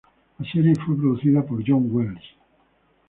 La 0.39 0.49
serie 0.51 0.73
fue 0.83 0.97
producida 0.97 1.45
por 1.45 1.63
John 1.63 1.85
Wells. 1.91 2.23